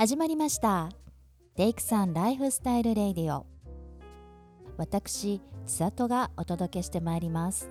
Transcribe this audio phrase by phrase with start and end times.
[0.00, 0.88] 始まりました。
[1.56, 3.44] テイクさんライフスタイルレディオ。
[4.78, 7.68] 私千里がお届けしてまいります。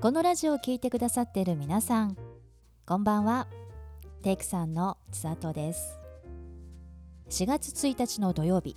[0.00, 2.16] このラジオを聞いてくださっている皆さん
[2.84, 3.46] こんばんは。
[4.24, 6.00] テイクさんの千里です。
[7.30, 8.74] 4月1日の土曜日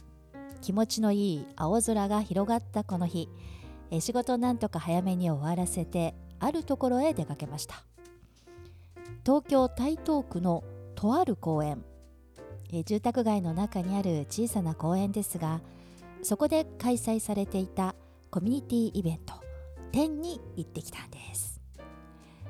[0.61, 3.27] 気持ちのいい青空が広がったこの日。
[3.89, 7.83] え仕事なんとか早めに終わらせてあるところへ出かけました。
[9.25, 11.83] 東京台東区のとある公園
[12.71, 15.61] え住宅街の中にある小さな公園ですが
[16.21, 17.95] そこで開催されていた
[18.29, 19.33] コミュニティイベント
[19.91, 21.59] 「天」に行ってきたんです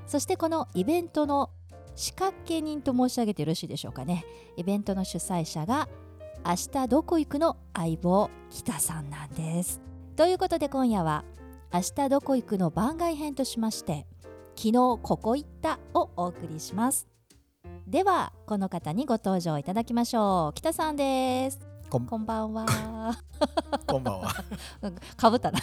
[0.06, 1.50] そしてこのイベントの
[1.96, 4.26] 仕掛け人と申し上げてよろしいでしょうかね
[4.58, 5.88] イベントの主催者が
[6.46, 9.80] 「明日どこ行く?」の相棒北さんなんです
[10.18, 11.24] ということで今夜は
[11.74, 14.06] 「明日どこ行く?」の番外編としまして
[14.56, 17.08] 昨日ここ行ったをお送りします。
[17.88, 20.54] ではこの方にご登場いただきましょう。
[20.56, 21.60] 北さんです。
[21.90, 22.66] こんこんばんは。
[23.86, 24.34] こんばんは。
[25.18, 25.60] かぶったな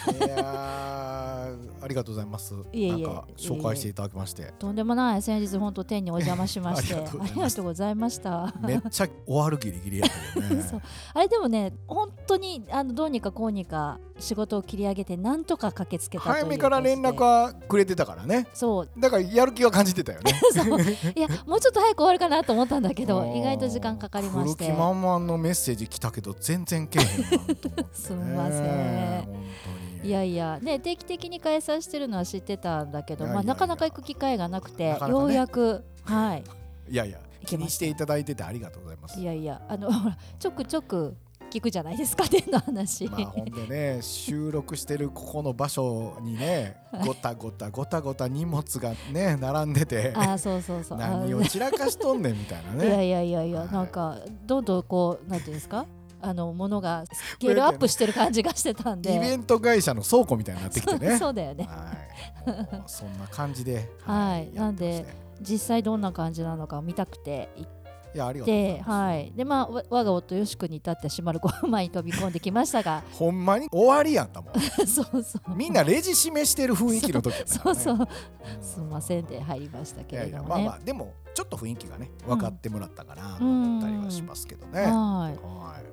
[1.81, 2.53] ありがとうございます。
[2.71, 10.63] いえいえなんか紹介していただきまして、とんでもない先日本当天にお邪魔しまして あありがとうございましためっちゃ終わるギリギリやったけどね。
[11.13, 18.47] あれでもね本当にあのどうにかこうにか仕事を切り上げてなんとか駆けつけたという早めから連絡はくれてたからね。
[18.53, 20.31] そうだからやる気は感じてたよね。
[21.15, 27.87] いやもうちょっと早く終わるかなと思ったんだけど意外と時間かかりまして来る気満々のメッセージ来たけど全然けえへんなと思って、ね。
[27.93, 29.82] すみません本当に。
[30.03, 30.59] いやいや。
[30.61, 35.19] ね定期的に開催してるのは知ってたんだけどまあ、なかなか行く機会がなくてなかなかね。
[35.19, 36.43] ようやくはい。
[36.89, 39.19] いやいや気にしていただいててありがとうございます。
[39.19, 39.23] い。
[39.23, 41.15] やいやあの ほらちょくちょく
[41.51, 50.97] 聞くじゃないですか天の話、まあほんでね収録してるここの場所にねごたごたごたごた荷物がね並んでてあそうそうそう。
[51.01, 52.89] あ何を散らかしとんねんみたいないね。
[52.89, 53.71] やいやいやいや、はい。
[53.71, 54.17] なんか
[54.47, 55.85] どんどんこうなんていうんですか？
[56.23, 61.17] あのものがスケールアップしてる感じがしてたんでイベント会社の倉庫みたいになってきてね。
[61.19, 61.91] そうだよねは
[62.77, 63.89] い、そんな感じで。
[64.03, 67.71] はいやってまして実際どんな感じなのか見たくて行っ
[68.13, 68.51] いやありがと。
[68.91, 73.03] はい、でまあわ我が夫よしくに至ってしまるこの前に飛び込んできましたが。
[73.13, 74.53] ほんまに終わりやんだもん。
[74.87, 75.55] そうそう。
[75.55, 77.43] みんなレジ示してる雰囲気の時ね。
[77.45, 77.95] そうそう。
[77.95, 78.07] うん
[78.61, 84.83] すみませんで入りましたけいやいやれどもねまあまあでもちょっと雰囲気がね分かってもらったかなと思ったりはしますけどね。
[84.83, 85.31] はは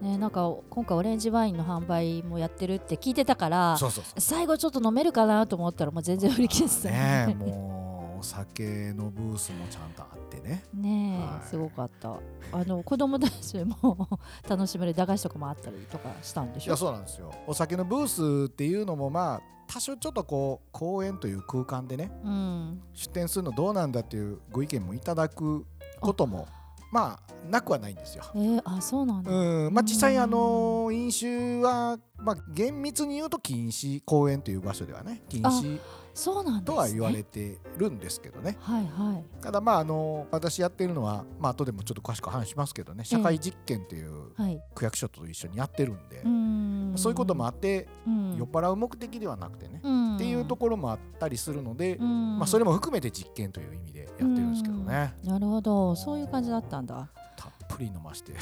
[0.01, 0.05] い。
[0.05, 4.21] ねなんか今回オレンジワインの販売もやってるって聞いてたからそうそうそう。
[4.21, 7.80] 最後ちょっと飲めるかなと思ったらもう全然売り切れてたねえもう
[8.21, 10.63] お酒のブースもちゃんとあってね。
[10.75, 11.49] ねえ、はい。
[11.49, 12.11] すごかった。
[12.53, 16.67] あの子供たちも 楽しめる駄菓子とかもあったりとかしたんでしょ？
[16.67, 17.33] いやそうなんですよ。
[17.47, 22.83] お酒のブースっていうのもまあ多少ちょっとこう公園という空間でねうん。
[22.93, 25.65] 出店するのどうなんだっていうご意見もいただく
[26.01, 26.47] ことも
[26.93, 28.25] まあなくはないんですよ。
[28.35, 29.73] えー、あそうなんだ、うん。
[29.73, 35.81] まあ、実際あの飲酒は、まあ、厳密に言うと禁止公園という場所ではね禁止
[36.15, 38.57] そうなんです、ね、とは言われてるんですけどね。
[38.61, 39.43] はいはい。
[39.43, 43.05] ただまああの私やってるのはまあ後でもちょっと詳しく話しますけどね。
[43.05, 44.63] 社会実験というはい。
[44.75, 46.93] 区役所と一緒にやってるんでう、ん。
[46.97, 48.37] そういうこともあって、うん。
[48.37, 50.17] 酔っ払う目的ではなくてね、うん。
[50.17, 52.39] っていうところもあったりするので、うん。
[52.39, 55.95] まあ、それも含めて実験という意味でやってるんですけどね、なるほど。
[55.97, 57.09] そういう感じだったんだ。
[57.37, 58.33] たっぷり飲まして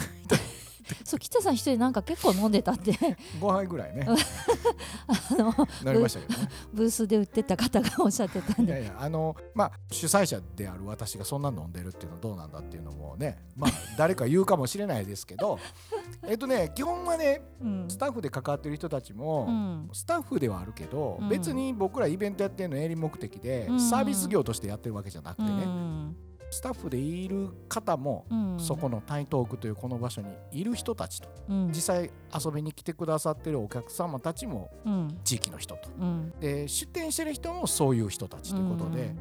[1.04, 4.06] そう北さん一人なんか結構飲んでたって5杯ぐらいね。
[5.06, 5.54] あの
[5.84, 6.48] なりましたけどね。
[6.72, 8.72] ブースで売ってた方がおっしゃってたんで。
[8.72, 15.58] いやいやあのまあ主催者である私がそんな飲んでるっていうのはどうなんだっていうのもねまあ誰か言うかもしれないですけど
[16.26, 17.86] えっとね基本はねうん。
[17.88, 19.88] スタッフで関わってる人たちも、うん。
[19.92, 21.28] スタッフではあるけど、うん。
[21.28, 23.80] 別に僕らイベントやってるの営利目的で、うん。
[23.80, 26.16] サービス業としてやってるわけじゃなくてうね、ん
[26.50, 28.60] スタッフでいる方も、うん。
[28.60, 31.68] そこの台東区というこの場所にいる人たちとうん。
[31.68, 35.18] 実際遊びに来てくださってるお客様たちもうん。
[35.24, 35.90] 地域の人と。
[35.98, 36.32] うん。
[36.40, 39.14] で出店してる人もそういう人たちということで、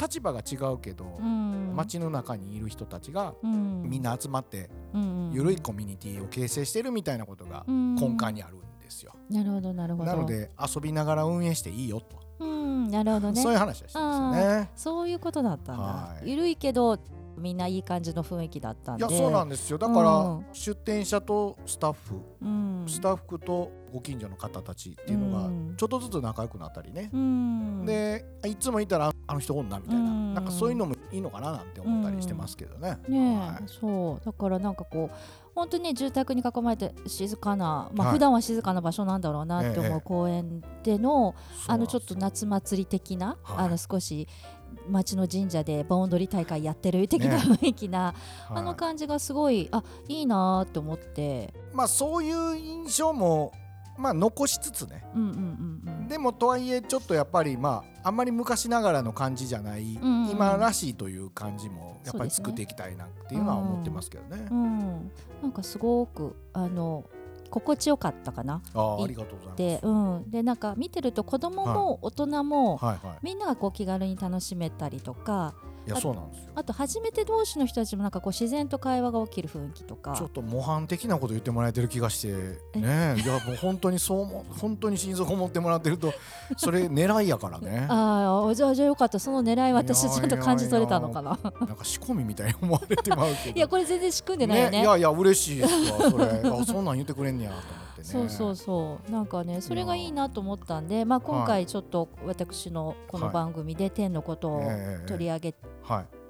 [0.00, 1.74] 立場が違うけど、うん。
[1.76, 3.82] 街の中にいる人たちがうん。
[3.82, 5.30] みんな集まってうん。
[5.32, 7.94] 緩いコミュニティを形成してるみたいなことがうん。
[7.94, 9.12] 根幹にあるんですよ。
[9.28, 10.10] なるほどなるほど。
[10.10, 13.42] なので遊びながら運営していいよと、うんなるほどね。
[13.42, 14.70] そういう話をしてますよね。
[14.74, 16.30] そういうことだったんだ、はい。
[16.30, 16.98] ゆるいけど
[17.36, 19.06] みんないい感じの雰囲気だったんで。
[19.06, 19.78] いやそうなんですよ。
[19.78, 20.46] だから、うん。
[20.52, 22.84] 出店者とスタッフ、うん。
[22.86, 25.74] スタッフとご近所の方たちっていうのがうん。
[25.76, 27.86] ちょっとずつ仲良くなったりね、うん。
[27.86, 32.98] でいつもいたらあの人おんなみたいな、うんなんかそういうのもいいのかななんて思ったりしてますけどね。
[33.08, 33.62] ねえ、はい。
[33.66, 34.24] そう。
[34.24, 35.16] だからなんかこう
[35.54, 38.16] 本当にね住宅に囲まれて静かなまあはい。
[38.16, 41.34] 普段は静かな場所なんだろうなって思ええう公園での、
[41.66, 43.66] あのちょっと夏祭り的な、はい。
[43.66, 44.28] あの少し
[44.88, 48.14] 町の神社で盆踊り大会やってる的な雰囲気な、
[48.48, 51.52] あのはい感じがすごいあいいなと思って。
[51.72, 53.52] まあそういう印象も
[54.00, 55.04] まあ残しつつね。
[55.14, 56.08] うんうんうんうん。
[56.08, 64.46] でもとはいえちょっとやっぱりまああんまり昔ながらの感じじゃない、んうん今らしいという感じもやっぱり作っていきたいなっていうのは思ってますけどね。
[64.50, 65.10] うん、
[65.42, 67.04] なんかすごくあの
[67.50, 68.62] 心地よかったかな。
[68.74, 69.58] ああありがとうございます。
[69.58, 73.18] で,、うん、でなんか見てると子供も大人も、はいはい。
[73.22, 75.54] みんながこう気軽に楽しめたりとか
[75.90, 76.50] いやそうなんですよ。
[76.54, 80.14] あと初めて同士の人たちもなんかこう自然と会話が起きる雰囲気とか。
[80.16, 82.28] ちょっと模範的なこと言ってもらえてる気がして
[82.78, 86.12] ねいやもう本当にそう思う 本当に心底思ってもらってると
[86.56, 87.86] それ狙いやからね。
[87.90, 89.18] ああじゃあじゃあよかった。
[89.18, 91.38] その狙い私ちゃんと感じ取れたのかな。
[91.66, 93.56] なんか仕込みみたいに思われてまうけど。
[93.56, 94.80] いやこれ全然仕組んでないよね。
[94.82, 96.24] いやいや嬉しいですわそれ。
[96.44, 98.04] あそんなん言ってくれんねやと思ってね。
[98.04, 99.10] そうそうそう。
[99.10, 105.79] なんかねそれがいいなと思ったんで、まあ、今回ちょっと私のこの番組で天のことをええ取り上げはい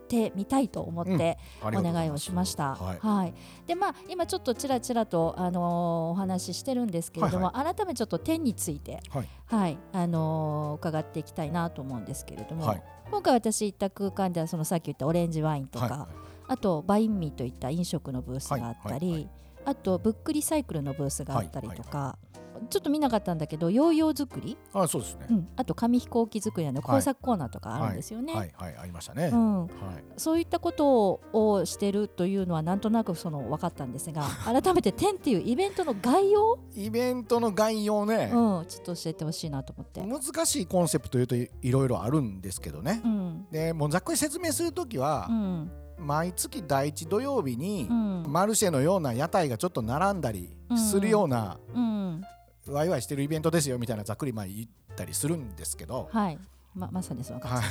[0.09, 2.75] てみたいと思ってお願いをしました。
[2.75, 2.99] はい。
[2.99, 3.35] はい、
[3.67, 9.29] でまあ今ちょっとちらちらとあのーお話ししてるんですけれども、改めてちょっと天についてはい。
[9.47, 9.79] はい。
[9.93, 12.83] あのー伺っていきたいなと思うんですけれども、はい。
[13.11, 19.31] 今回私行った空間ではそのさっき言ったオレンジワインとか、はいあとバインミーといった飲食のブースがあったり、はいはい
[19.63, 22.17] あとブックリサイクルのブースがあったりとか、
[22.69, 25.27] ちょっと見なかったんだけどヨーヨー作り、あそうですね。
[25.31, 28.35] うん、あと紙飛行機作りの工作コーナーとかあるんですよね。
[28.35, 28.53] はい。
[28.57, 28.77] はい。
[28.77, 29.31] ありましたね。
[29.33, 29.71] うん、はい。
[30.17, 38.31] そういったことをしてるというのはなんとなくその分かったんですが 改めて「天」っていうイベントの概要、イベントの概要ね。
[38.33, 40.03] うん、ちょっと教えてほしいなと思って。
[40.03, 43.01] 難しいコンセプト言うといいろいろあるんですけどね。
[43.05, 43.47] うん。
[43.51, 45.71] でもうざっくり説明するときはうん
[46.01, 52.23] 毎月第一土曜日にうんマルシェのような屋台がちょっと並んだりするようなうん、
[52.67, 56.39] ワイワイしてるイベントですよみたいなざっくりまあ言ったりするんですけど、はい。
[56.75, 57.67] ままさにその感じ。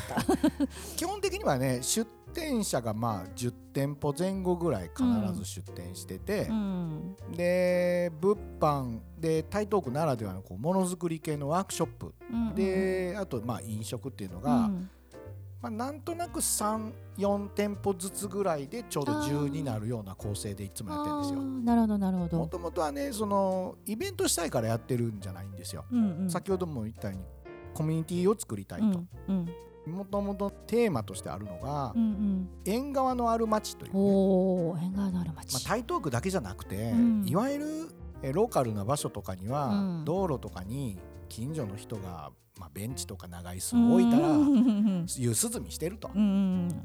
[0.97, 5.03] 基本的にはね出店者がまあ10店舗前後ぐらい必
[5.33, 6.47] ず出店してて。
[6.49, 7.15] う、ん。
[7.35, 12.13] で物販で台東区ならではのこうものづくり系のワークショップ。
[12.31, 12.55] うん。
[12.55, 14.89] であとまあ飲食っていうのが、うん
[15.61, 21.41] まあ、なんとなく34店舗ずつぐらいでちょうど10になるような構成でいつもやってるんですよ。
[21.41, 22.47] なるほどなるほもど。
[22.47, 25.85] ともとはねそのイベントしたいからやってるんじゃないんですよ。
[25.91, 27.25] うんうん先ほども言ったように
[27.73, 29.07] コミュニティを作りたいとうん
[29.87, 35.65] うんもともとテーマとしてあるのが、うん縁側のある町といううん、ね、おお縁側のあるまあ、町。
[35.65, 37.65] 台東区だけじゃなくて、うんいわゆる
[38.21, 44.27] えローカルな場所とかには、うん道路とかに近所の人が、まあ、ベンチとか長椅子を置いたら、
[45.15, 46.09] 夕涼みしてると。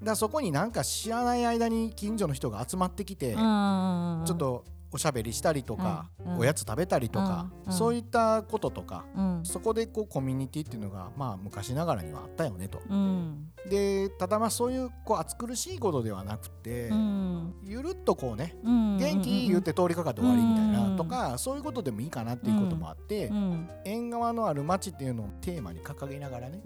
[0.02, 4.64] だそこになんか知らない間に近所の人が集まってきて、ちょっと
[4.94, 6.08] おしゃべりしたりとか、
[6.38, 9.40] おやつ食べたりとか、そういったこととか、うん。
[9.42, 12.80] そこでこうコミュニティっていうのがまあ昔ながらにはあったよねと。
[12.88, 13.48] うん。
[13.68, 17.54] でただまあそういうこう暑苦しいことではなくて、うん。
[17.64, 20.96] ゆるっとこうねうん元気言って通りかかって終わりみたいなうん。
[20.96, 23.68] とか、そういうことでもいいかなっていうこともあって、うん。
[23.84, 26.60] 縁側のある街っていうのをテーマに掲げながらね、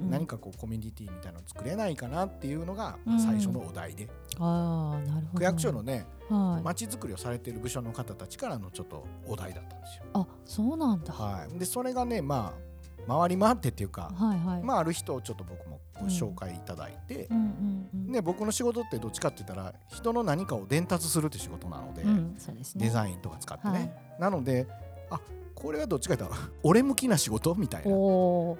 [0.00, 3.20] 何かこうコミュニティみたいなのを作れないかなっていうのがうん。
[3.20, 4.08] 最初のお題で、
[4.38, 5.38] ああなるほど。
[5.38, 6.62] 区役所のねはい。
[6.62, 10.04] 街づくりをされている部署の方たちからのちょっとお題だったんですよ。
[10.12, 11.12] あそうなんだ。
[11.12, 12.68] ははい、でそれがねまあ
[13.08, 14.62] 回り回ってっていうか、いはい。
[14.62, 17.36] まあ、ある人をちょっと僕もご紹介いただいてう、ん。
[17.36, 22.84] うんうんね、僕の仕事ってどっちかって言ったら人の何かを伝達するって仕事なので、うんそうですね。
[22.84, 24.20] デザインとか使ってね、はい。
[24.20, 24.66] なので
[25.10, 25.20] あ
[25.54, 27.90] これはどっちかというと俺向きな仕事みたいな。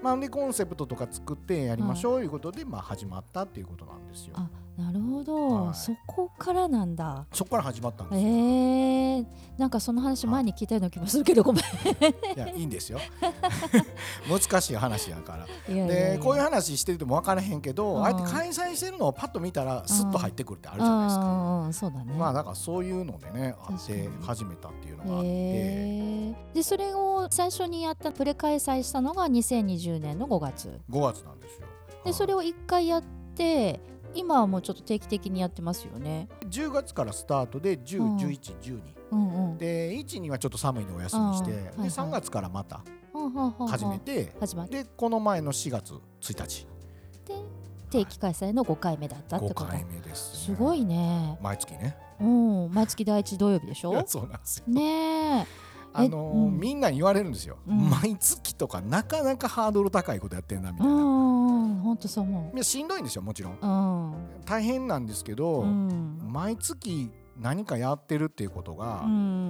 [0.02, 4.34] まあ、でコンセプトとか作ってやりましょういうことで、まあ、始まったっていうことなんですよ。
[4.78, 5.74] あなるほど、はい。
[5.74, 7.26] そこからなんだ。
[7.32, 8.28] そこから始まったんえですよ。
[8.28, 11.62] ー、なんかその話前に聞いたような気もするけどごめん。
[11.62, 13.00] いやいいんですよ。
[14.30, 15.46] 難しい話やから。
[15.66, 18.04] でこういう話してても分からへんけど、うん。
[18.04, 21.68] あえて開催してるのをパッと見たらスッと入ってくるってあるじゃないですか。
[21.72, 22.14] そうだね。
[22.14, 26.54] まあだからそういうのでねあって始めたっていうのがあって、へー。
[26.54, 30.80] でそれを最初にやったプレ開催したのが2020年の5月。
[30.90, 31.66] 5月なんですよ。
[32.04, 33.02] でそれを1回やっ
[33.34, 33.80] て
[34.14, 36.28] 今はもうちょっと定期的にやってますよね。
[36.48, 38.16] 10月からスタートで10、うん。
[38.16, 38.80] 11、12
[39.12, 39.58] うんうん。
[39.58, 41.56] で1にはちょっと寒いのお休みして、うん。
[41.56, 41.76] はいはい。
[41.76, 42.82] で3月からまた
[43.68, 44.32] 始めて、
[44.70, 46.66] でこの前の4月1日。
[47.90, 49.64] 定期開催の5回目だったって5こと。
[49.64, 51.38] 回目です、すごいね。
[51.42, 51.96] 毎月ね。
[52.20, 52.70] うん。
[52.72, 54.02] 毎月第一土曜日でしょ？
[54.06, 54.64] そうなんですよ。
[54.68, 55.46] ねえ。
[55.94, 56.60] あのーうん。
[56.60, 57.88] みんなに言われるんですよ、うん。
[57.88, 60.98] 毎月とかなかなかハードル高いことやってんなみたういな、ん
[61.88, 63.52] 本当そう思いやしんどいんですよもちろん。
[63.54, 63.68] うう
[64.40, 64.44] ん。
[64.44, 66.18] 大変なんですけど、うん。
[66.22, 69.48] 毎月何かやってるっていうことが、うん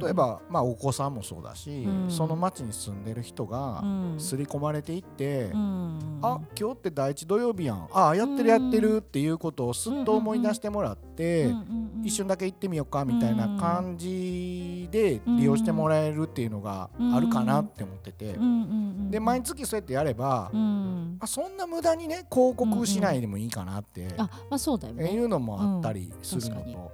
[0.00, 2.10] 例えば、まあ、お子さんもそうだし、うん。
[2.10, 4.14] その町に住んでる人がうん。
[4.18, 6.18] 刷り込まれていって、うん。
[6.22, 7.88] あ今日って第一土曜日やん。
[7.92, 11.56] あやってるやってるっていうことをすっと思い出してもらって、うんうん
[11.98, 12.04] うん。
[12.04, 21.16] 一瞬だけ行ってみようかみたいな感じで利用してもらえるっていうのがあるかなって思ってて、うんうんうんで毎月そうやってやれば、うん。
[21.20, 25.10] あそんな無駄にね広告しないでもいいかなって、あまあそうだよね。
[25.12, 26.92] いうのもあったりするのと、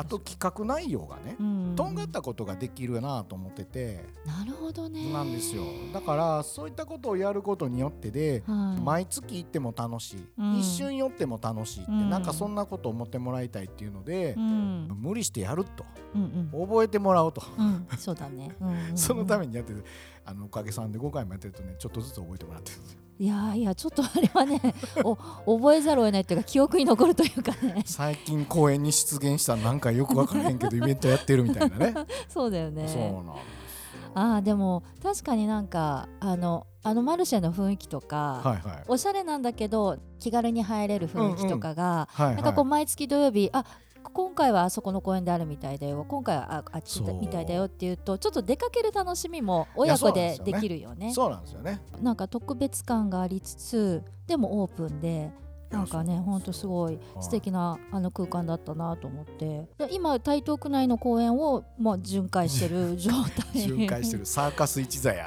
[0.00, 5.12] あと企画内容がね、うんとんがったことができるなと思ってて、なるほどね。
[5.12, 5.62] なんですよ。
[5.92, 8.80] だからそういったことをやることによってで、はい。
[8.80, 10.58] 毎月行っても楽しい、うん。
[10.58, 12.08] 一瞬寄っても楽しいって、うん。
[12.08, 14.88] なんかそんなことを思ってもらいたいっていうのでう、ん。
[14.88, 15.84] 無理してやると。
[16.14, 16.66] うんうん。
[16.66, 17.86] 覚えてもらうと、うん。
[17.98, 18.56] そうだね。
[18.58, 18.96] うんうんうん。
[18.98, 19.84] そのためにやってる
[20.24, 24.58] あのおかげさんで5回もやってるとねちょっとずつ覚えてもらってるんですよいやいやちょっとあれはね
[25.04, 25.14] お
[25.58, 27.82] 覚えざるを得ないっていうか記憶に残るというかね。
[27.84, 31.94] 最近公演に出現したなんかよく分からへんけどイベントやってるみたいなね。
[32.30, 32.88] そうだよね。
[32.88, 38.84] そうなんああでも確かになんかあのあのマルシェの雰囲気とか、はいはい。
[38.88, 43.66] おしゃれなんだけど気軽に入れる雰囲気とかが、はいなんかこうは毎月土曜日あ
[44.02, 51.10] 今回はあそこの公園であるみたいだよ今回はああっちみたいだよっていうとちょっと出かける楽しみも親子でできるよね。
[51.10, 51.80] いそうなんですよね。
[52.00, 55.30] なんか特別感がありつつでもオープンで
[55.70, 59.68] なんかねほんとすごい素敵なあの空間だったなと思って。
[59.78, 63.10] で今台東区内の公園をもう巡回してる 状
[63.52, 63.62] 態。
[63.62, 64.26] 巡回してる。
[64.26, 65.26] サーカス一座や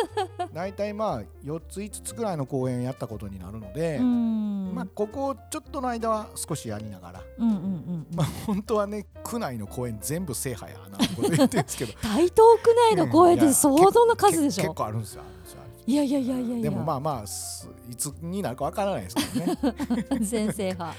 [0.52, 4.72] 大体まあ4つ5つぐらいの公演やったことになるので、うん。
[4.74, 7.22] まあここちょっとの間は少しやりながら。
[7.38, 11.92] うんうんうんまあ本当はね区内の公演全部制覇やなこと言ってるんですけど。
[12.02, 14.72] 台東区内の公園って相当な数でしょ？
[14.74, 15.58] 構あるんですよあるんですよ。
[15.84, 16.62] いやいやいやいやいや。
[16.62, 20.06] でもまあまあすいつになるかわからないですからね。
[20.20, 20.90] 全制覇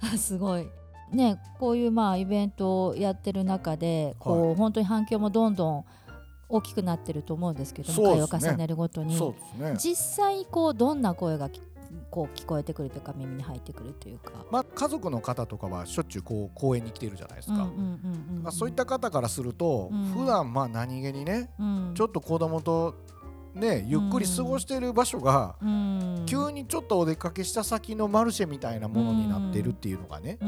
[0.00, 0.66] あすごい。
[1.12, 5.84] ねこういうまあイベントをやってる中でこう、本当に反響もどんどん
[6.48, 8.08] 大きくなってると思うんですけども、ね。
[8.08, 9.14] 回を重ねるごとに。
[9.58, 9.74] ね。
[9.78, 11.60] 実際こうどんな声がき
[12.10, 14.32] こう聞こえてくるというか耳に入ってくるというか。
[14.50, 17.66] まあ家族の方とかはしょっちゅうこう公園に来てるじゃないですか、
[18.50, 20.04] そういった方からすると、うん。
[20.12, 21.92] 普段まあ何気にねうん。
[21.94, 22.94] ちょっと子供と
[23.54, 26.22] ねゆっくり過ごしてる場所が、うん。
[26.26, 30.38] 急にちょっとお出かけした先のマルシェみたいなものになってるっていうのがね、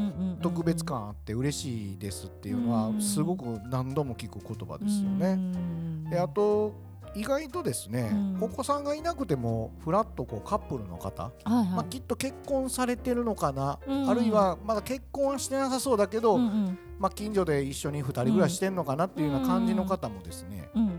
[0.41, 5.35] 特別感あって嬉しいですっていうのはうんすごく何度も聞く言葉ですようね。
[5.35, 6.73] んであと
[7.13, 8.37] 意外とですね、うん。
[8.41, 11.65] お子さんがいなくてもフラッとこうカップルの方、はいはい。
[11.67, 20.90] まあ、きっと結婚されてるのかな、うんあるいはまだ結婚はしてなさそうだけど、まあ、近所で一緒に2人暮らししてんのかなっていうような感じの方もですね、うん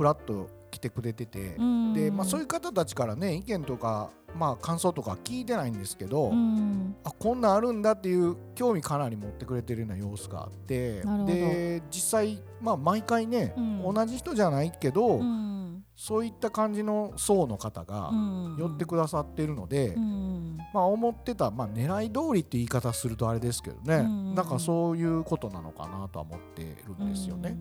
[0.00, 1.92] フラッと来てくれてて、うん。
[1.92, 6.96] でまあ、そういう方たちからね意見とか、まあ、感想とか聞いてないんですけど、うん。
[7.04, 11.02] あこんなんあるんだっていう興味かなり持ってくれてるような様子があって。
[11.26, 13.94] で実際、まあ、毎回ね、うん。
[13.94, 15.84] 同じ人じゃないけど、うん。
[15.94, 18.56] そういった感じの層の方がうん。
[18.58, 20.56] 寄ってくださってるので、うん。
[20.72, 24.34] まあ、思ってた、まあ、狙い通りって言い方するとあれですけどね、うん。
[24.34, 27.58] なんかそういうことなのかなとは思ってるんですよね。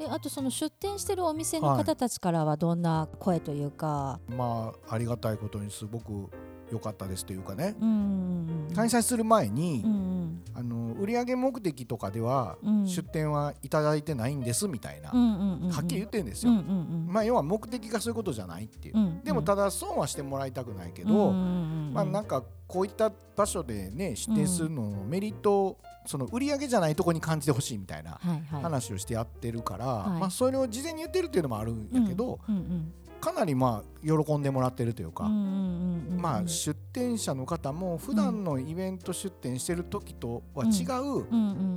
[0.00, 0.12] うん。
[0.12, 6.30] えあとその出店してるお店の方たちからはどんな声というか、まあありがたいことにすごく
[6.72, 10.10] 良かったですというかね、うん開催する前に、うん
[10.54, 12.86] あの売上目的とかではうん。
[12.86, 15.70] 出店はいただいてないんですみたいな、うんうんうんうん。
[15.70, 16.52] はっきり言ってるんですよ。
[16.52, 17.12] うんうんうん。
[17.12, 18.96] まあ要は目的がそういうことじゃないっていう。
[18.96, 25.78] うんでもただ損はしてもらいたくないけど、まあなんかかこういった場所でね出店するののメリットを
[26.10, 28.62] その売り上げじゃないとこに感じてほしいみたいなはいはい。
[28.62, 30.20] 話をしてやってるから、はい。
[30.20, 41.26] まあそれを事前に言ってるっていうのもあるんやけど、うんうんかなりまあ喜んでもらってるというか、まあ出店者の方も普段のイベント出店してる時とは違う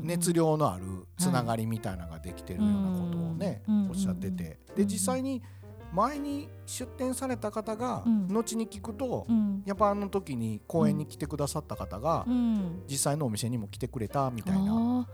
[0.05, 0.85] 熱量のある
[1.17, 4.57] つながりみたいなのができてるようなことをね、うんおっしゃってて。
[4.69, 5.43] うんで実際に
[5.93, 8.27] 前に出店された方がうん。
[8.27, 9.63] 後に聞くと、うん。
[9.65, 12.83] やっぱあの時に公演に来てくださった方がうん。
[12.87, 15.07] 実際のお店にも来てくれたみたいな、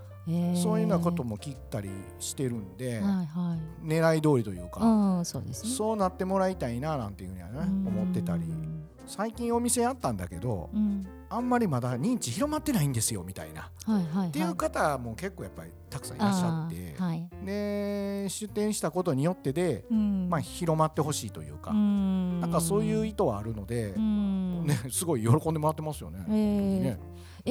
[0.55, 3.87] そういうようなことも聞いたりしてるんで、はいはい。
[3.87, 5.71] 狙い通りというか、うんそうですね。
[5.71, 8.43] そうなってもらいたいななんていうふうにはね思ってたり。
[8.43, 14.27] うん最近お店やったんだけどうんあんまりまだ認知広まってないんですよみたいな、はいはいはい。
[14.29, 17.29] っていう方も結構やっぱりたくさんいらっしゃって、はい。
[17.45, 20.29] で出店したことによってで、うん。
[20.29, 22.39] まあ、広まってほしいというか、うん。
[22.41, 24.65] なんかそういう意図はあるので、うん。
[24.65, 26.25] ね、すごい喜んでもらってますよね。
[26.27, 26.99] えーね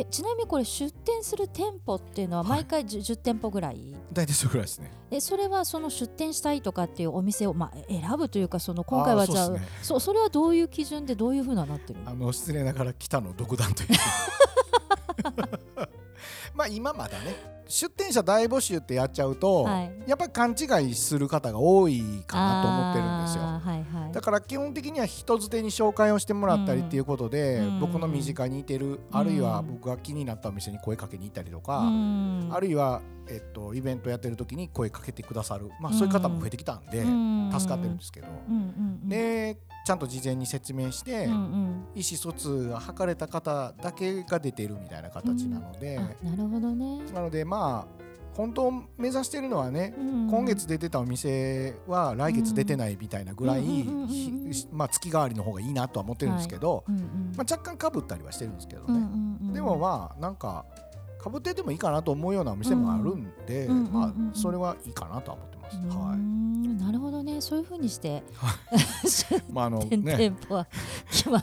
[0.00, 2.52] えちなみにこれ出店する店舗っていうのははい。
[2.60, 3.96] 毎回 10, 10店舗ぐらい？
[4.12, 4.92] 大体それぐらいですね。
[5.10, 9.62] えそれはその出店したいとかっていうお店を、まあ、選ぶというかその今回はじゃあそうね。
[9.82, 12.10] そそれはどういう基準でどういうふうななってるの？
[12.10, 13.88] あの失礼ながら北の独断という
[16.54, 19.92] まあ今まだね出店者大募集ってやっちゃうと、はい。
[20.06, 23.42] やっぱり勘違いする方が多いかなと思ってるんですよ。
[23.42, 24.12] はいはい。
[24.12, 27.80] だから基本的には人づてに紹介をしてもらったりっていうことで、うん。
[27.80, 28.98] 僕の身近にいてる、うん。
[29.12, 32.48] あるいは僕が気になったお店に声かけに行ったりとか、うん。
[32.50, 37.50] あるいは、えっと、イベントやってる時に声かけてくださる、まあ、そういう方も増えてきたんで、うん。
[37.52, 38.28] 助かってるんですけど、
[39.04, 41.86] でちゃんと事前に説明して、うんうん。
[41.94, 47.98] 意思疎通が図れた方だけが出てるみたいな形なので、あなるほどね、なのでまあ
[48.34, 53.62] 本当目指してるのはね、うん今月出てたお店は来月出てないみたいなぐらい、
[54.70, 57.02] まあ、月替わりの方がいいなとは思ってるんですけど、うんうん
[57.34, 59.04] まあ、若干かぶったりはしてるんですけどね、うんうんう
[59.50, 60.66] んでもまあなんか
[61.18, 65.76] かぶっててもいいかなと思うようなお店もあるんで、うんうんまあ、それはいいかなとは思ってます。
[65.96, 67.40] はんなるほどね。
[67.40, 68.22] そういうふうにして。
[69.36, 69.52] い。
[69.52, 70.32] まああの 店ね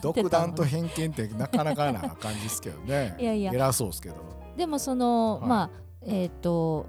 [0.01, 0.29] 独の。
[0.29, 3.15] 断と偏見ってなかなかな感じですけどね。
[3.19, 3.51] いやいや。
[3.53, 5.49] 偉そうですけどでもその、はい。
[5.49, 5.69] まあ
[6.01, 6.85] えっ、と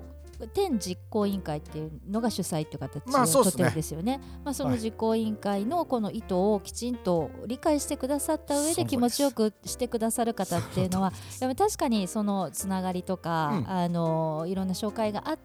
[0.53, 4.21] 店実行委員会っていうのが主催っていう形をとってるんですよね。
[4.45, 4.81] まあそのはい。
[4.81, 13.71] 実行委員会のこの意図をきちんと理解してくださった上で気持ちよくしてくださる方っていうのはやっぱ確かにそのつながりとか、うん。
[13.71, 15.39] あのいろんな紹介があっ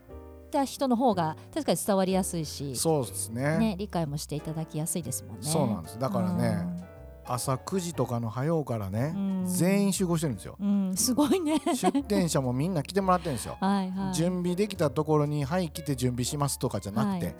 [0.51, 3.58] た人の方が確かに伝わりやすいし、そうですね。
[3.58, 5.44] ね、理解もしていただきやすいですもんね。
[5.44, 5.98] そうなんです。
[5.98, 6.90] だからね
[7.25, 9.46] 朝9時とかの早うからね、うん。
[9.46, 10.58] 全員集合してるんですよ。
[10.96, 11.60] すごいね。
[11.74, 13.58] 出店者もみんな来てもらってるんですよ。
[13.60, 14.13] はいはい。
[14.13, 17.36] 準備できたところに「はい来て準備します」とかじゃなくて、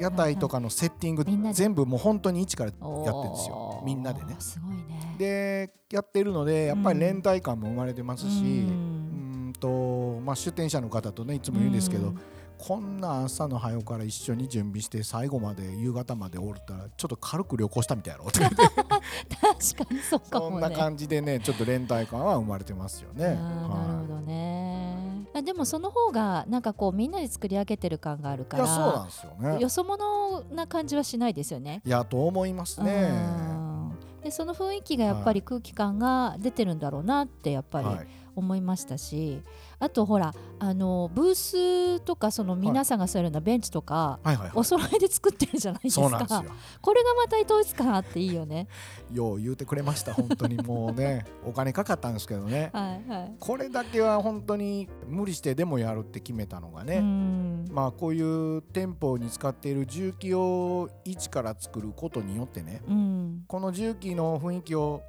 [0.00, 3.80] 屋台とかのセッティング全部もう本当に一からやっておるんですよ。
[3.82, 3.84] ー。
[3.84, 5.14] みんなでねすごいね。
[5.18, 12.18] でやってるのでやっぱり連帯感も生まれてますし、ううんんとまあ、出店者の方とねいつも言うんですけど、うん
[12.58, 20.68] こんな朝の早うから一緒に準備して最後まで夕方までおるったらちょっと軽く旅行したみたいやろ確かにそうかそもね。
[20.68, 23.26] んな感じでねちょっと連帯感は生まれてますよね。
[23.26, 25.26] あーなるほどね。
[25.34, 29.60] あでもその方がなんかこうみんなで作り上げてる感があるかいやそうならんですよね。
[29.60, 31.80] よそ者な感じはしないですよね。
[31.84, 33.10] いやと思いますね。
[33.12, 33.58] うん
[34.22, 39.40] でその雰囲気がやっぱり空気感が出てるんだろうなってやっぱりはい、思いましたし、
[39.80, 44.50] あとほらあのブースとかその皆さんが座るようなベンチとか、はいはいはい。
[44.54, 46.08] お揃いで作ってるじゃないですか。
[46.80, 48.66] これがまた統一感あっていいよね。
[49.12, 51.24] よう言うてくれました本当にもうね。
[51.46, 52.70] お金かかったんですけどね。
[52.72, 53.34] はいはい。
[53.38, 57.68] これだけは本当に無理してでもやるって決めたのがね、うん。
[57.70, 62.82] まあこういう店舗に使っている重機を一から作ることによってね。
[62.88, 63.44] うん。
[63.46, 65.02] この重機の雰囲気を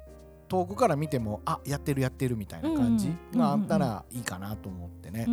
[0.50, 5.26] 遠くから見てもあやってるやってるみたいな感じがあったらいいかなと思ってね。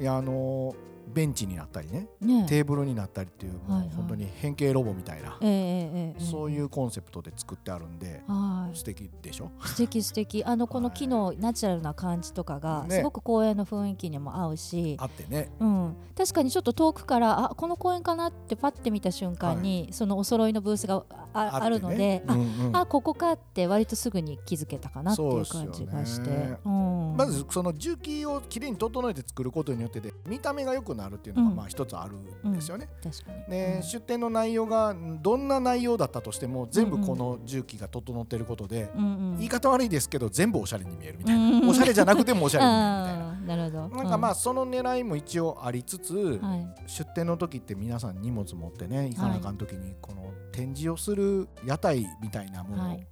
[0.00, 0.74] いやあの
[1.16, 2.44] ベンチになったりねね。
[2.46, 3.90] テーブルになったりっていうもうはいはい。
[3.96, 5.38] 本当に変形ロボみたいな、
[6.18, 8.76] そういうコンセプトで作ってあるんではい。
[8.76, 9.50] 素敵でしょ？
[9.64, 10.44] 素敵素敵。
[10.44, 12.96] あの このはい木のナチュラルな感じとかがね。
[12.96, 15.50] すごく公園の雰囲気にも合うし、あってね。
[15.58, 21.02] うん、確かにちょっと遠くからあこの公園かなってパッて見た瞬間に、そのお揃いのブースが
[21.32, 22.76] ああるので、うんうん。
[22.76, 31.56] ああここかって割とすぐに気づけたかなっていう感じがして、うん、まずその重機をきれいに整えて作ることによってで見た目が良くなるっていうのがうん。
[31.56, 32.88] まあ一つあるんですよね。
[33.48, 43.56] で出店の内容がどんな内容だったとしても全部この重機が整ってることで、言い方悪いですけど全部おしゃれに見えるみたいな、うんおしゃれじゃなくてもおしゃれに見えるみたいな。
[43.56, 43.96] なるほど。
[43.96, 46.66] なんかまあその狙いも一応ありつつ、うんはい。
[46.86, 53.06] 出店の時って皆さん荷物持ってね行かなあかん時にこの展示をする屋台みたいなもの、はい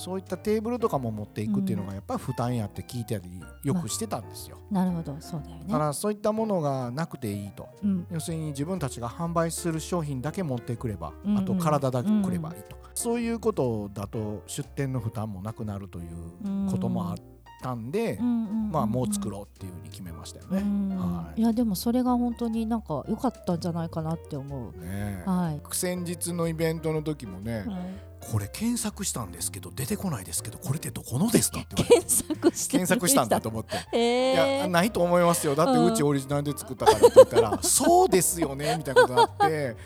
[0.00, 3.22] そういったテーブルとかも持っていくっていうのがやっぱ負担やって聞いたり
[3.62, 4.56] よくしてたんですよ。
[4.70, 5.64] なるほどそうだよね。
[5.66, 7.68] だからそういったものがなくていいと。
[7.84, 8.06] うん。
[8.10, 11.38] 要するに自分たちが販売する商品だけ持ってくれば、うんうん。
[11.38, 17.16] あと体だけくればいいと、そういうことだと出店の負担もなくなるということもあっ
[17.60, 18.24] たんで、うん。
[18.24, 20.62] うんうんまあもう作ろうっていうふうに決めましたよね。
[20.62, 21.40] うんはい。
[21.40, 24.72] いやでもそれが本当になんか良かったんじゃないかなって思う。
[24.78, 25.22] ねえ。
[25.26, 25.60] はい。
[25.72, 33.76] 先日のイベントの時もね、はいこれ検索したんですけど出てこないですけどこれってどこのですかって検索して検索したんだと思って。
[33.96, 34.68] へいやえ。
[34.68, 35.54] ないと思いますよ。
[35.54, 39.76] だってうんうちオリジナルで作ったからって言ったらそうですよねみたいなことがあって。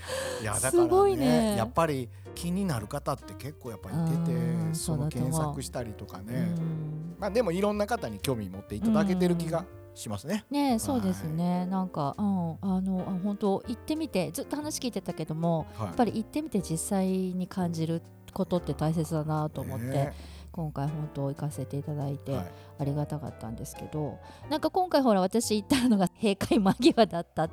[0.42, 1.56] いやだからねね。
[1.56, 7.16] やっぱり気になる方って結構やっぱり出てうんその検索したりとかうねん。
[7.18, 10.44] まあでもいろんな方に興味持っていただけてる気がしますね。
[10.50, 11.66] ねえそうですね。
[11.66, 15.86] なんかうんあのあ本当行ってみてずっと話聞いてたけどもはい。
[15.86, 18.02] やっぱり行ってみて実際に感じる
[18.34, 20.12] ことって大切だなと思って、ね。
[20.52, 22.52] 今回本当行かせていただいて、はい。
[22.78, 24.18] ありがたかったんですけど
[24.50, 27.50] なんか今回ほら私行ったのが閉会間際だったっ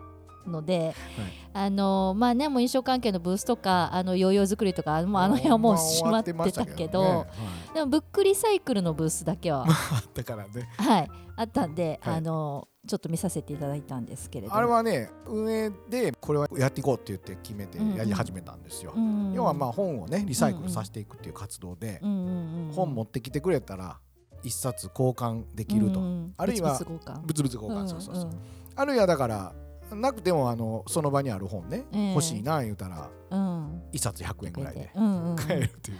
[0.48, 0.94] ので、
[1.54, 7.32] あのまあねもう飲食関係のブースとかあのヨーヨー作りとかもうあの辺はもう閉まってたけど、ね。
[7.74, 9.98] でもブックリサイクルのブースだけは、はい。
[9.98, 12.16] あったからねはい、あったんで、はい。
[12.16, 14.58] あのちょっと見させていただいたんですけれども。
[14.58, 24.00] あれはね運営でこれはやっていこうって言って決めてやり始めたんですよ、うん要はまあ本をねリサイクルさせていくっていう活動で、うんうんうん、本持ってきてくれたら
[24.44, 27.88] 一冊交換できると、うんうんあるいは物々交換。
[27.88, 28.26] そうそうそう。
[28.26, 28.40] うん。
[28.76, 29.54] あるいはだから
[29.96, 32.10] なくてもあのその場にある本ね、ええ。
[32.10, 33.82] 欲しいな言うたらうん。
[33.94, 34.92] 一冊100円ぐらいで。
[34.96, 35.98] うん買えるっていう。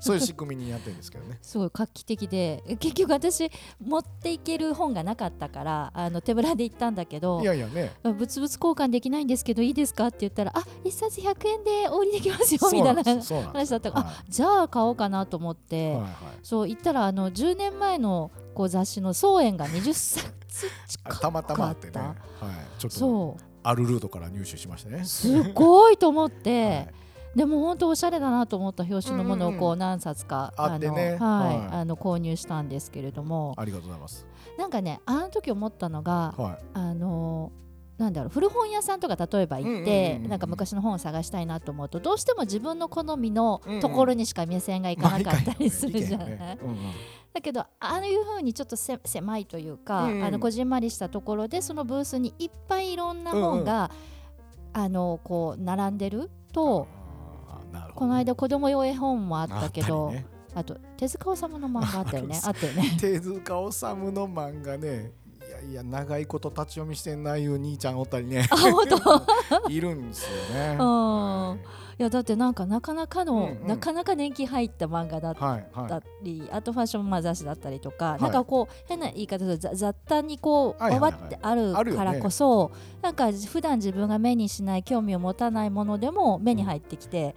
[0.00, 1.38] そういう仕組みにやってるんですけどね。
[1.40, 2.62] すごい画期的で。
[2.80, 7.92] 結局私持っていける本がなかったからあの手ぶらで行ったんだけどいやいやね。
[8.02, 16.12] 物々交換できないんですけどいいですかって言ったらあ一冊100円でお売りできますよみたいな話だったから、はあじゃあ買おうかなと思って、はいはい。
[16.42, 20.24] そう行ったらあの10年前のこう雑誌の「総園」が20冊
[20.88, 22.14] 近かったあたまたまあってね、はい、
[22.78, 25.00] ちょっとそアルルートから入手しましたね。
[25.02, 26.88] うすごいと思って、 はい。
[27.34, 31.16] でも本当おしゃれだなと思った表紙のものをうんうんこう何冊か、あってね。
[31.18, 31.58] のはい。
[31.58, 31.68] はい。
[31.72, 33.54] あの購入したんですけれども。
[33.56, 34.26] ありがとうございます。
[34.58, 37.50] なんかねあの時思ったのがはあの
[37.98, 40.30] なんだろう古本屋さんとか例えば行っうんうんてうんうん。
[40.30, 43.80] なんか昔の本を探したいなと思うとどうしても自分の好みのうんうん。
[43.80, 46.58] ところにしか目線がいいかなかったりするじゃない、
[47.34, 50.24] だけどああいうふうにちょっとせ狭いというか、うんうん。
[50.24, 53.90] あのこじんまりしたところでそのブースにいっぱいいろんな本が、
[54.72, 56.86] あのこう並んでると
[57.94, 60.12] この間子供用絵本もあったけど
[60.54, 62.38] あ,、と手塚治虫の漫画あったよね。
[62.44, 62.94] ああったよね。
[63.00, 65.12] 手塚治虫の漫画ね
[65.70, 68.46] いや長いこと立ち読みしてんないう兄ちゃんおったりね。
[69.68, 70.76] いるんですよね。
[70.80, 71.48] うん。
[71.48, 71.56] は
[71.98, 72.02] い。
[72.02, 73.66] やだってなんかなかなかの、うんうん。
[73.66, 75.88] なかなか年季入った漫画だっはいはい。
[75.88, 78.22] たり、あとファッションまあ雑誌だったりとか、い。
[78.22, 82.72] なんかこう変な言い方で雑雑多にこうはいはいはいわってあるからこそ、
[83.02, 87.36] なんか普段自分が目にしない興味を持たないものでも目に入ってきて、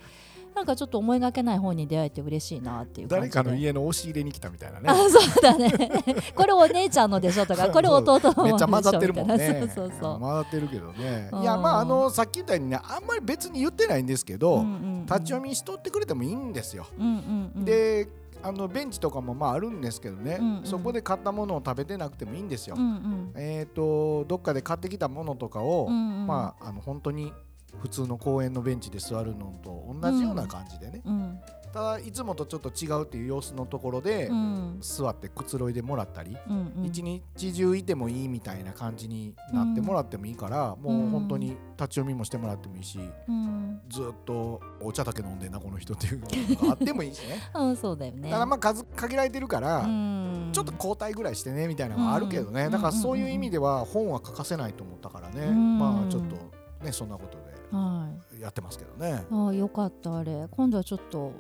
[0.58, 3.32] なんかちょっと思いがけない本に出会えて嬉しいなっていう感じで。
[3.36, 4.90] 誰かの家の押し入れに来たみたいなね。
[4.90, 4.96] あ。
[5.08, 5.72] そうだね。
[6.36, 9.70] これお姉ちゃんのでしょとか これ弟のめっちゃ混ざってるもんね。
[9.76, 11.30] そうそうそう混ざってるけどね。
[11.32, 11.42] うん。
[11.44, 14.66] いやまああのさっき言ったようにねあんまり別に言ってないんですけど、うんうん。
[14.66, 16.86] うん立ち読みしとってくれてもいいんですよ。
[17.00, 17.66] うんうんうん。
[17.66, 18.10] で
[18.44, 20.66] あのベンチとかもまああるんですけどね、うんうん。
[20.66, 22.76] そこで買ったものを食べてなくてもいいんですよ。
[22.78, 23.32] うんうん。
[23.36, 26.28] えっ、とどっかで買ってきたものとかを、うんうん。
[26.28, 27.32] まああの本当に
[27.82, 31.40] 普通の公園のベンチで座るのと同じような感じでね、うん。
[31.74, 34.78] ただいつもとちょっと違うっていう様子のところで、うん。
[34.82, 36.38] 座ってくつろいでもらったり、
[36.84, 41.60] 一日中いてもいいみたいな感じになってもらってもいいから、もう本当に立ち
[41.96, 43.80] 読みもしてもらってもいいしうん。
[43.90, 46.28] ずっとお茶だけ飲んでんなこの人っていうの
[46.68, 47.40] があってもいいしね。
[47.54, 48.30] うんそうだよね。
[48.30, 50.50] ただまあ数限られてるから、うん。
[50.52, 55.78] ちょっと交代ぐらいしてねみたいなのはあるけどね、うんだからそういう意味では本は欠かせないと思ったからね、うん。
[55.80, 56.36] まあちょっと
[56.84, 57.47] ねそんなことはいで
[58.40, 59.26] やってますけどね。
[59.30, 60.48] ああよかったあれ。
[60.52, 61.34] 今度はちょっと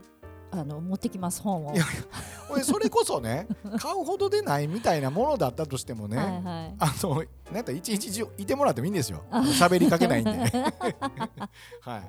[0.51, 1.73] あの持ってきます本を。
[1.73, 1.85] いや
[2.49, 3.47] 俺それこそね
[3.79, 6.75] 買うほどでないみたいなものだったとしてもね、はいはい。
[6.79, 9.23] あのなんやったら一日中いてもらってもいいんですよ。
[9.29, 10.31] あ喋りかけないんで
[11.81, 12.01] はい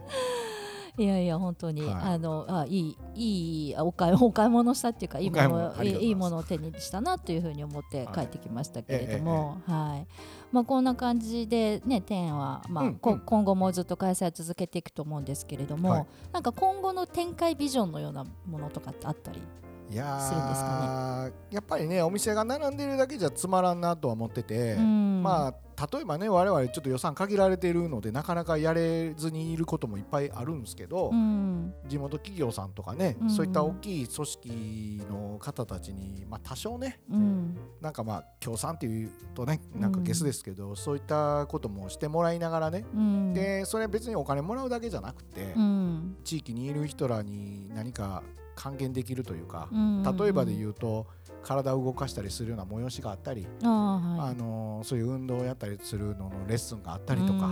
[0.98, 1.92] いやいや本当に、はい。
[1.94, 10.06] あのあいいいいお買いお買い物したっていうかいいものいいいいいものを手にしたなというふうに思ってはい帰ってきましたけれども、はい。
[10.50, 13.20] まあ、こんな感じでね展は、まあうんこうん。
[13.20, 16.06] 今後もずっと開催続けていくと思うんですけれども、はい。
[16.32, 19.40] なんか今後の展開ビジョンのようなものとかってあったり
[19.90, 25.22] いやするんですーやっぱりねお店が並んでるだけじゃつまらんなとは思ってて、うん。
[25.22, 31.72] まあ例えばね我々ちょっと予算限られてるのでなかなかやれずにいることもいっぱいあるんですけど、うん。
[31.86, 33.30] 地元企業さんとかね、うん。
[33.30, 37.56] そういった大きい組織の方たちに、まあ、多少ねうん。
[37.80, 43.32] なんかまあ協賛っていうとねなんかゲスですけど、そういったこともしてもらいながらね、うん。
[43.32, 46.16] でそれは別にお金もらうだけじゃなくて、うん。
[46.24, 48.22] 地域にいる人らに何か
[48.58, 51.06] 還元できるというか、うん例えばで言うと
[51.42, 54.30] 体を動かしたりするような催しがあったり、あーはい。
[54.30, 57.50] あのそういう運動をやったりするののレッスンがあったりとか、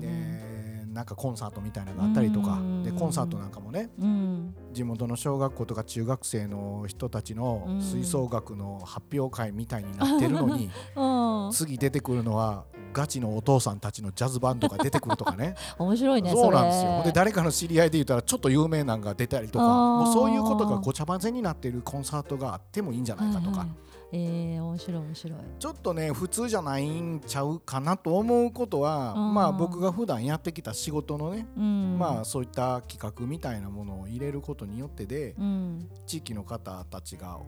[0.00, 2.82] でなんかコンサートみたいなのがあったりとか、うん。
[2.82, 4.54] でコンサートなんかもねうん。
[4.72, 7.80] 地元の小学校とか中学生の人たちのうん。
[7.82, 11.50] 吹奏楽の発表会みたいになってるのに、 うん。
[11.52, 12.64] 次出てくるのは
[12.98, 15.54] ガチのお父さんたちのジャズバンドが出てくるとかね。
[15.78, 17.02] 面白いねそうなんですよ。
[17.04, 25.38] で誰かの知り合いで言ったらちょっと有名なんが出たりとかもうそういうことがごちゃ混ぜになってるコンサートがあってもいいんじゃないかとか、はいはいえー、面白い面白い。
[25.60, 29.34] ちょっとね普通じゃないんちゃうかなと思うことは、うん。
[29.34, 31.98] まあ僕が普段やってきた仕事のね、うん。
[31.98, 35.88] まあそういった企画みたいなものを入れることによってで、うん。
[36.06, 37.38] 地域の方たちが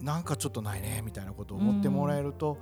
[0.00, 2.58] なんかちょっとないねみたいなことを思ってもらえると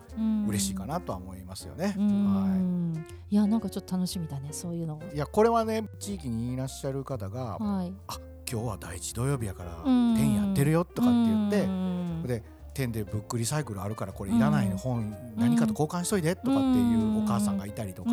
[0.48, 1.94] 嬉しいかなとは思いますよね。
[1.96, 5.00] はい、いやなんかちょっと楽しみだねそういうの。
[5.14, 8.18] いやこれはね地域にいらっしゃる方が、はい、あ
[8.50, 14.76] 今日は第一土曜日やから店やってるよとかって言ってで店でブックリサイクルあるからこれいらないの。
[14.76, 18.10] 本何かと交換しといてとかっていうお母さんがいたりとか。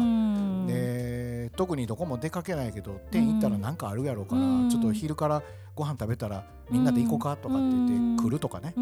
[0.66, 5.44] で特にどこも出かけないけど店行ったら何かあるやろうからちょっと昼から
[5.76, 8.74] ご飯食べたらみんなで行こうかとかって言って来るとかね。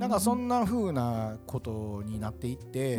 [0.00, 2.98] なんかそんな風なことになっていって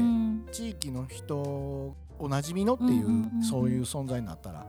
[0.53, 4.65] 地域の人おなじみのっていうそういう存在になったら。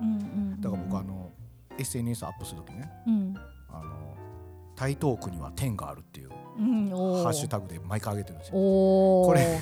[0.61, 1.31] だから僕あの
[1.79, 2.91] SNS アップする時ね。
[3.71, 4.17] あの
[4.83, 8.55] 台東区には天があるっていうハッシュタグで毎回上げてるんですよ。
[8.55, 9.61] これ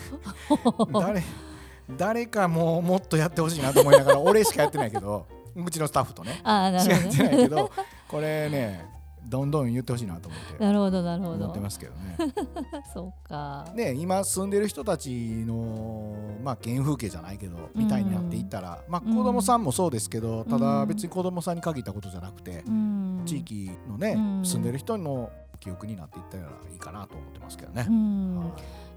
[0.99, 1.23] 誰
[1.91, 6.41] 誰かももっとやってほしいなと思いながら俺しかやってないけどうちのスタッフとね。
[6.43, 7.71] あなるほど、ね、やってないけど
[8.09, 8.89] これね
[9.27, 10.65] どんどん言ってほしいなと思って。
[10.65, 11.45] なるほどなるほど。
[11.45, 12.17] 思ってますけどね。
[12.93, 13.67] そうか。
[13.75, 15.11] ね今住んでる人たち
[15.47, 22.65] のまあ原風景じゃないけどみたいになっていったら、まあ子供さんもそうですけど、ただ別に子供さんに限ったことじゃなくて、
[23.25, 25.31] 地域のね、住んでる人の
[25.61, 27.83] 記憶になっていったらいいかなと思ってますけどね。
[27.83, 27.85] い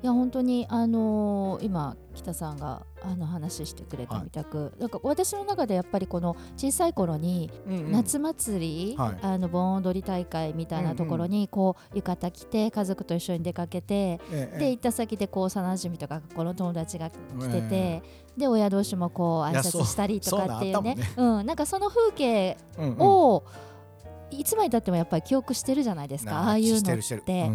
[0.06, 7.50] や本当にあのー、今北さんがあの話してくれたみたく、はい、なんか私の中でやっぱりこの小さい頃に
[7.89, 14.20] 夏祭り、うんうん、あの盆踊り大会みたいなところにこう浴衣着て家族と一緒に出かけて、
[14.60, 17.16] で行った先でこう幼馴染とか学校の友達が来
[17.50, 18.04] てて、
[18.38, 20.98] で親同士もこう挨拶したりとかっていうね。
[21.18, 22.58] うん、なんかその風景
[23.00, 26.39] を、うんうん、いつまでたってもやっぱり記憶してるじゃないですか。
[26.39, 27.50] ああいうのって。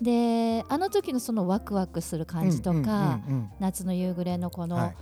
[0.00, 3.20] であの時のそのワクワクする感じとか、
[3.58, 4.92] 夏の夕暮れのこの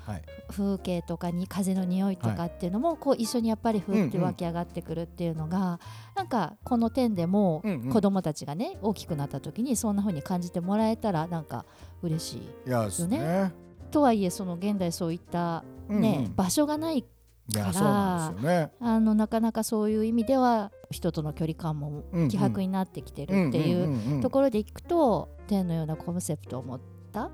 [0.48, 5.80] 風景とかに風の匂いとかっていうのもこう一緒にやっぱりふって湧き上がってくるっていうのが
[6.14, 11.66] なんかこの点でも子供たちがね大きくなった時にそんな風に感じてもらえたらなんか
[12.02, 13.52] 嬉しいですね。
[13.90, 17.08] とはいえその現代そういったね、場所がないか
[17.54, 26.80] らね、あのなかなかそういう意味では人との距離感も希薄になってきてるっていうところでいくと天のようなコンセプトを持っ
[27.12, 27.30] た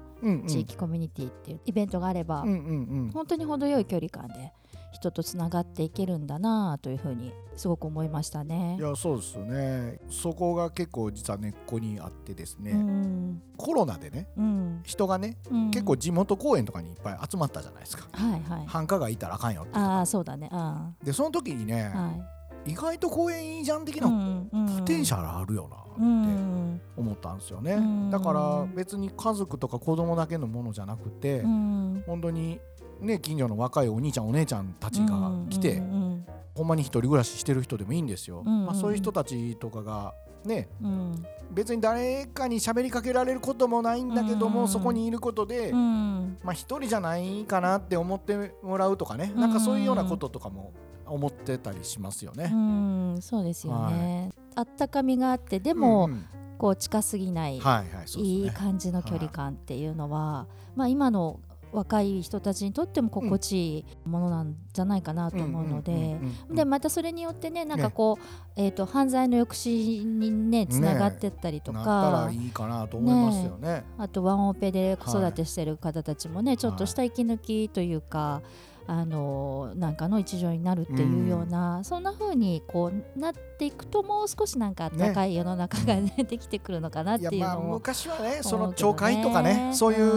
[0.46, 4.52] 地域コミュニティっていうイベントがあれば、本当に程よい距離感で
[4.92, 8.76] 人とつながっていけるんだなというふうにすごく思いましたね。
[8.78, 9.98] いやそうですよね。
[10.10, 19.70] そこが結構実は根っこにあってですね、うん、コロナでね、うん、人がね、うん、結構地元公園とかにいっぱい集まったじゃないですか、はいはい、繁華街いたらあかんよって。
[19.74, 20.48] ああそうだね。
[20.52, 22.22] あでその時にね、はい、
[22.64, 27.78] 意外と公園いいじゃん的なポテンシャルあるよなって思ったんですよね、
[28.10, 32.60] だから別に家族とか子供だけのものじゃなくて、本当に
[33.02, 38.42] ね、近所の若いお兄ちゃんお姉ちゃんたちが来て、うんうんうん、ほんまに一人暮らししてる人でもいいんですよ。
[38.46, 50.72] うんうん、まあ、そういう人たちとかがね、うん、別に誰かに喋りかけられることもないんだけども、うん、そこにいることで、うん、まあ一人じゃないかなって思ってもらうとかね、うん、なんかそういうようなこととかも
[51.06, 52.50] 思ってたりしますよね。
[52.52, 56.24] うん、そうですよね、はい、あったかみがあってでも、うん
[56.62, 61.40] こう近すぎない、はいはい、いい感じの距離感っていうのは、はい、まあ、今の
[61.72, 66.18] 若い人たちにとっても心地いいものなんじゃないかなと思うので
[66.50, 68.18] でまたそれによってねなんかこ
[68.56, 78.42] う、ね、えーと、犯罪の抑止にねつながってったりとか、ね、いいかなと思いますよね、ね、あとワンオペで子育てしてる方たちもね、はい、ちょっとした息抜きというか。
[78.86, 90.12] あのなんかの一助になるっていうような、うん、そんな風にこうなっていくともう少しなんか暖かい世の中が、ね、できてくるのかなっていうのを、昔はねその町会とかねそういう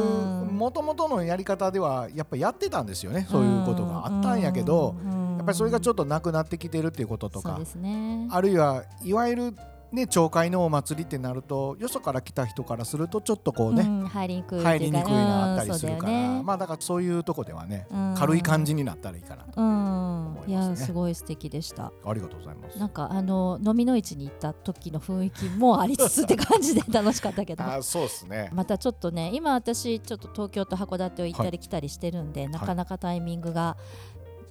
[0.45, 3.27] もともとのやり方ではやっぱりやってたんですよね。
[3.29, 4.95] そういうことがあったんやけど、
[5.37, 9.55] やっぱりそれがちょっとなくなってきてるっていうこととか、ね、あるいはいわゆる
[9.95, 21.93] ね、町会のお祭りってなるとよそから来た人からするとちょっとこうね、うん、入りにくい入りにくいのあったりするから、ね、まあだからそういうとこではね、うん、軽い感じになったらいいかなと思います、ね、いやすごい素敵でした。
[22.05, 22.77] ありがとうございます。
[22.77, 27.63] なんかあの飲みの市に行った時の雰囲気もありつつって感じで楽しかったけど。
[27.65, 28.49] あそうですね。
[28.53, 33.77] またちょっとね今私ちょっと東京と函館を行ったり来たりしてるんで、はい、なかなかタイミングが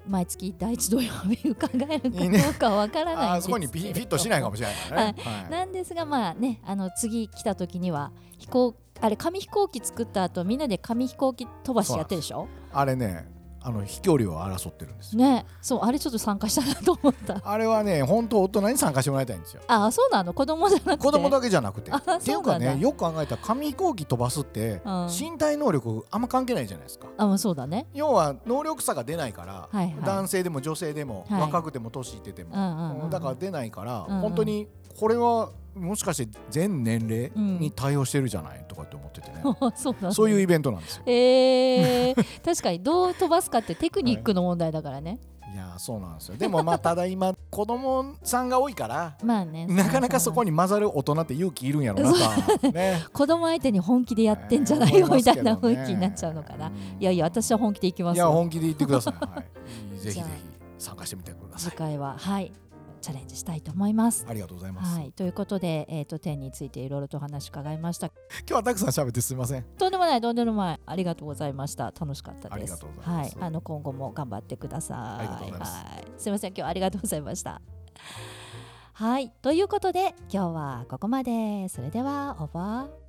[0.06, 12.48] 毎月第一土曜日伺えるかどうかわからないんですそこにフィットしないかもしれないからね、はい、なんですがまあねあの次来た時には飛行あれ紙飛行機作った後みんなで紙飛行機飛ばしやってるでしょ？
[12.72, 13.26] あれね
[13.66, 15.46] あの飛距離を争ってるんですね。
[15.62, 17.40] そうあれちょっと参加したなと思った。
[17.42, 19.62] あれはね本当大人に参加してもらいたいんですよ。
[19.66, 20.34] あそうなの？
[20.34, 21.06] 子供じゃなくて？
[21.06, 21.90] 子供だけじゃなくて。
[21.90, 27.08] っていうかねよく考えたら紙飛行機飛ばすって、うん、身体能力あんま関係ないじゃないですか。
[27.16, 27.86] あそうだね。
[27.94, 39.42] 要は能力差が出ないから、はいはい、男性でも女性でも、はい、若くても年いってても、うんうんうん、だから出ないから、うんうん、本当にこれはもしかして全年齢に対応してるじゃないとかって思っててね、
[39.74, 40.12] そうね。
[40.12, 41.02] そういうイベントなんですよ。
[41.06, 45.18] えー、 確かにどう飛ばすかってテクニックの問題だからね。
[45.52, 45.56] い。
[45.56, 46.36] やそうなんですよ。
[46.36, 49.66] でもまあただ今子供さんが多いからまあね。
[49.66, 52.12] なかなかそこに混ざる大人って勇気いるんやろな
[52.58, 59.42] と、ね、 子供相手に本気でやってんじゃないよ、みたいな雰囲気になっちゃうのかな、いやいや私は本気でいきますいや本気で言ってください、は
[59.94, 60.24] い、ぜひぜひ
[60.78, 61.70] 参加してみてください。
[61.70, 62.52] 次回ははい
[63.04, 64.24] チャレンジしたいと思います。
[64.26, 64.98] ありがとうございます。
[64.98, 68.06] はい、ということで、えっ、ー、と点についていろいろと話伺いました。
[68.06, 68.14] 今
[68.46, 69.62] 日はたくさん喋ってすみません。
[69.76, 71.86] とんでもないとんでもないありがとうございました。
[71.86, 72.82] 楽しかったです。
[73.02, 75.24] はい、あの今後も頑張ってください。
[75.48, 77.60] いはい、すみません今日はありがとうございました。
[78.94, 81.68] はい、ということで今日はここまで。
[81.68, 83.03] それではオーバー。